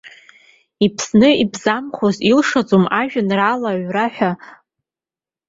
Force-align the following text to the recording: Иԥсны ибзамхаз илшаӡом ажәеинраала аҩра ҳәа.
Иԥсны 0.85 1.29
ибзамхаз 1.43 2.17
илшаӡом 2.31 2.85
ажәеинраала 2.99 3.69
аҩра 3.75 4.07
ҳәа. 4.13 4.31